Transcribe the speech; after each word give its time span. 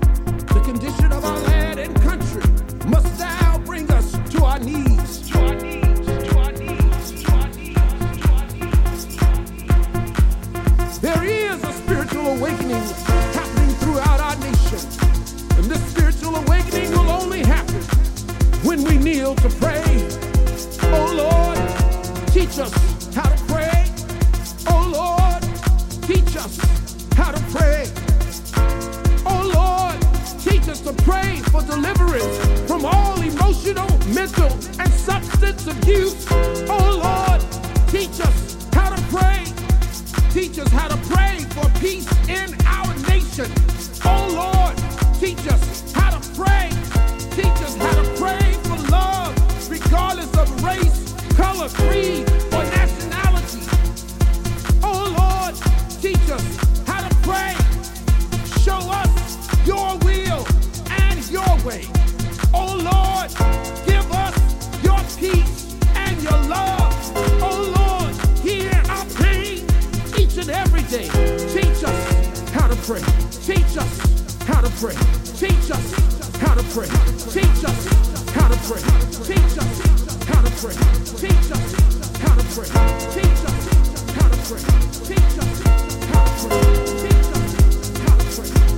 The 0.00 0.62
condition 0.64 1.12
of 1.12 1.24
our 1.24 1.38
land 1.40 1.78
and 1.80 1.94
country 2.02 2.42
must 2.88 3.18
now 3.18 3.58
bring 3.64 3.90
us. 3.90 4.12
To 4.32 4.44
our 4.44 4.58
knees. 4.58 5.28
To 5.30 5.38
our 5.38 5.54
knees. 5.54 5.76
There 11.00 11.24
is 11.24 11.62
a 11.62 11.72
spiritual 11.72 12.26
awakening 12.38 12.82
happening 13.32 13.74
throughout 13.76 14.20
our 14.20 14.36
nation. 14.36 14.80
And 15.56 15.64
this 15.66 15.82
spiritual 15.90 16.36
awakening 16.36 16.90
will 16.90 17.10
only 17.10 17.40
happen 17.40 17.80
when 18.64 18.82
we 18.84 18.98
kneel 18.98 19.34
to 19.36 19.48
pray. 19.60 19.84
Oh 20.82 21.12
Lord, 21.14 22.28
teach 22.32 22.58
us 22.58 22.85
deliverance 31.76 32.38
from 32.66 32.86
all 32.86 33.20
emotional, 33.20 33.86
mental, 34.08 34.50
and 34.80 34.90
substance 34.90 35.66
abuse. 35.66 36.26
Oh 36.70 37.00
Lord, 37.02 37.25
Teach 75.36 75.70
us 75.70 75.92
how 76.40 76.54
to 76.54 76.62
pray. 76.72 76.88
Teach 77.28 77.64
us 77.64 77.86
how 78.32 78.48
to 78.48 78.56
pray. 78.64 78.80
Teach 79.22 79.58
us 79.58 79.80
how 80.24 80.40
to 80.40 80.50
pray. 80.56 80.72
Teach 81.20 81.50
us 81.52 81.74
how 82.20 82.34
to 82.34 82.42
pray. 82.54 82.68
Teach 83.12 83.44
us 83.44 83.62
how 84.16 84.28
to 84.28 84.38
pray. 84.48 84.62
Teach 85.04 85.36
us 85.36 85.60
how 86.08 86.24
to 86.24 86.38
pray. 86.48 86.62
Teach 87.02 87.30
us 87.36 87.52
how 88.00 88.16
to 88.16 88.40
pray. 88.40 88.75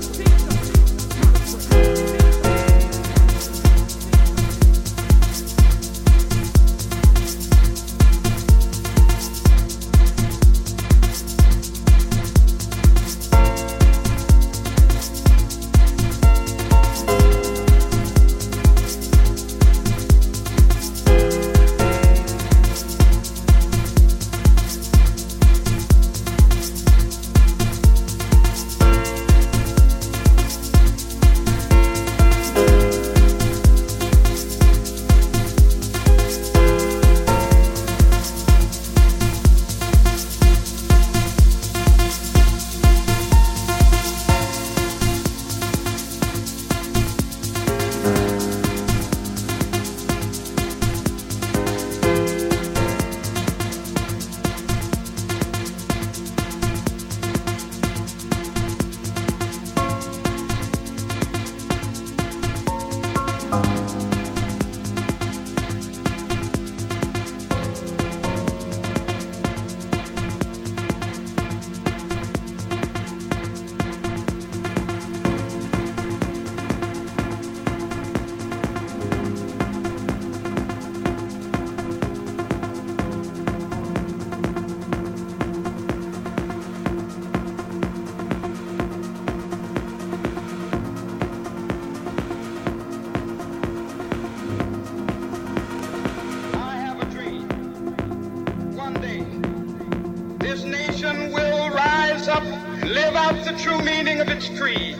Bye. 63.50 63.87
Nation 101.12 101.32
will 101.32 101.70
rise 101.70 102.28
up 102.28 102.44
live 102.84 103.14
out 103.14 103.44
the 103.44 103.52
true 103.62 103.80
meaning 103.82 104.20
of 104.20 104.28
its 104.28 104.48
creed. 104.58 104.98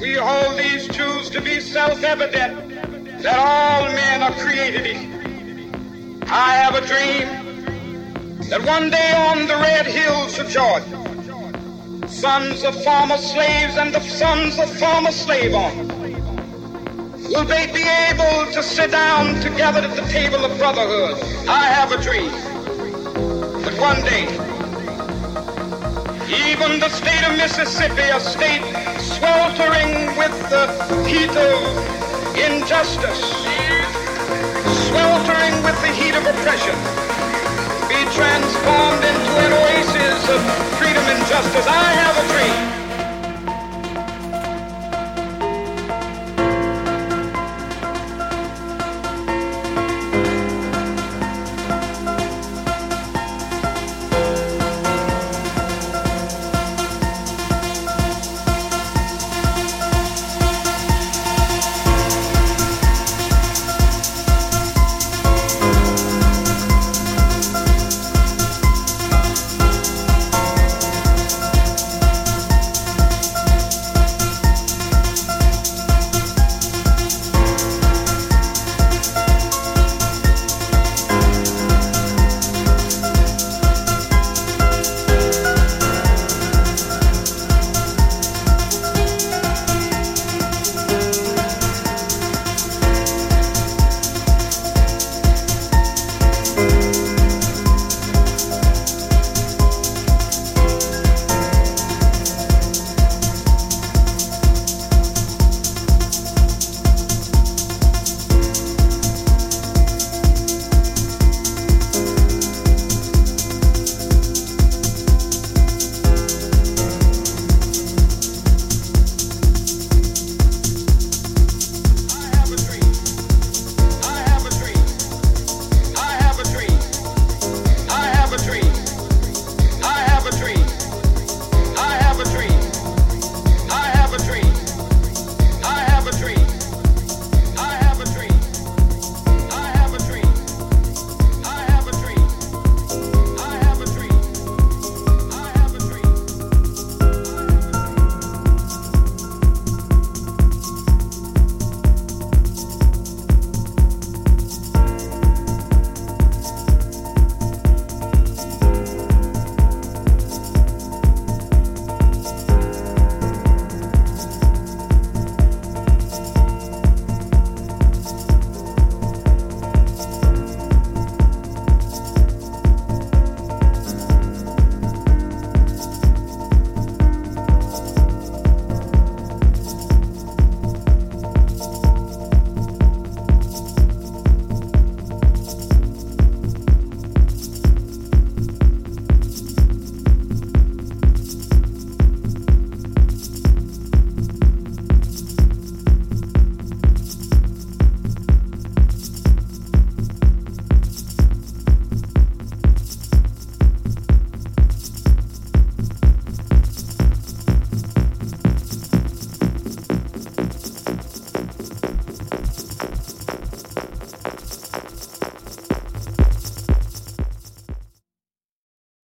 We 0.00 0.14
hold 0.14 0.58
these 0.58 0.86
truths 0.88 1.30
to 1.30 1.40
be 1.40 1.60
self-evident 1.60 3.22
that 3.22 3.38
all 3.38 3.84
men 3.92 4.22
are 4.22 4.32
created 4.32 4.86
equal. 4.86 6.30
I 6.32 6.54
have 6.54 6.74
a 6.74 6.86
dream 6.86 7.28
that 8.48 8.62
one 8.64 8.90
day 8.90 9.12
on 9.28 9.46
the 9.46 9.56
red 9.56 9.86
hills 9.86 10.38
of 10.38 10.48
Georgia, 10.48 12.08
sons 12.08 12.64
of 12.64 12.82
former 12.82 13.18
slaves 13.18 13.76
and 13.76 13.94
the 13.94 14.00
sons 14.00 14.58
of 14.58 14.68
former 14.78 15.12
slave 15.12 15.54
owners 15.54 15.88
Will 17.28 17.44
they 17.44 17.66
be 17.72 17.84
able 18.10 18.52
to 18.52 18.62
sit 18.62 18.90
down 18.90 19.40
together 19.40 19.80
at 19.80 19.94
the 19.94 20.02
table 20.08 20.44
of 20.44 20.58
brotherhood? 20.58 21.16
I 21.48 21.66
have 21.66 21.92
a 21.92 22.02
dream 22.02 22.30
that 23.62 23.78
one 23.80 24.02
day, 24.02 24.49
even 26.30 26.78
the 26.78 26.88
state 26.88 27.22
of 27.26 27.36
Mississippi, 27.36 28.06
a 28.14 28.20
state 28.20 28.62
sweltering 28.98 30.16
with 30.16 30.34
the 30.48 30.66
heat 31.06 31.30
of 31.30 31.58
injustice, 32.38 33.20
sweltering 34.86 35.54
with 35.66 35.78
the 35.82 35.92
heat 35.98 36.14
of 36.14 36.24
oppression, 36.24 36.76
be 37.90 37.98
transformed 38.14 39.02
into 39.02 39.32
an 39.42 39.52
oasis 39.52 40.28
of 40.30 40.40
freedom 40.78 41.04
and 41.10 41.26
justice. 41.26 41.66
I 41.66 41.92
have 41.98 42.16
a 42.16 42.28
dream 42.32 42.79